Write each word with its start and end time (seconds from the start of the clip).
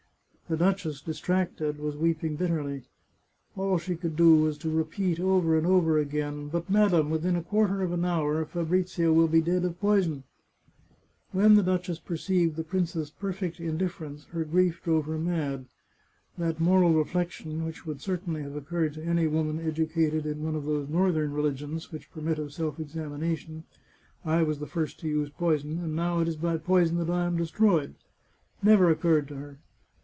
The 0.49 0.57
duchess, 0.57 0.99
distracted, 0.99 1.79
was 1.79 1.95
weeping 1.95 2.35
bitterly. 2.35 2.83
All 3.55 3.77
she 3.77 3.95
could 3.95 4.17
do 4.17 4.35
was 4.35 4.57
to 4.57 4.69
repeat, 4.69 5.17
over 5.17 5.57
and 5.57 5.65
over 5.65 5.97
again," 5.97 6.49
But, 6.51 6.69
madam, 6.69 7.09
within 7.09 7.37
a 7.37 7.41
quarter 7.41 7.81
of 7.81 7.93
an 7.93 8.03
hour 8.03 8.43
Fa 8.43 8.65
brizio 8.65 9.13
will 9.13 9.29
be 9.29 9.39
dead 9.39 9.63
of 9.63 9.79
poison!" 9.79 10.25
When 11.31 11.53
the 11.53 11.63
duchess 11.63 11.99
perceived 11.99 12.57
the 12.57 12.65
princess's 12.65 13.11
perfect 13.11 13.59
indif 13.61 13.91
ference, 13.91 14.25
her 14.31 14.43
grief 14.43 14.83
drove 14.83 15.05
her 15.05 15.17
mad. 15.17 15.67
That 16.37 16.59
moral 16.59 16.91
reflection, 16.95 17.63
which 17.63 17.85
would 17.85 18.01
certainly 18.01 18.41
have 18.43 18.57
occurred 18.57 18.93
to 18.95 19.03
any 19.05 19.27
woman 19.27 19.57
educated 19.65 20.25
in 20.25 20.43
one 20.43 20.55
of 20.55 20.65
those 20.65 20.89
northern 20.89 21.31
religions 21.31 21.93
which 21.93 22.11
permit 22.11 22.39
of 22.39 22.51
self 22.51 22.77
examination 22.77 23.63
—"I 24.25 24.43
was 24.43 24.59
the 24.59 24.67
first 24.67 24.99
to 24.99 25.07
use 25.07 25.29
poison, 25.29 25.79
and 25.79 25.95
now 25.95 26.19
it 26.19 26.27
is 26.27 26.35
by 26.35 26.57
poison 26.57 26.97
that 26.97 27.09
I 27.09 27.25
am 27.25 27.37
destroyed 27.37 27.95
"—never 28.61 28.89
occurred 28.89 29.29
to 29.29 29.35
her. 29.37 29.59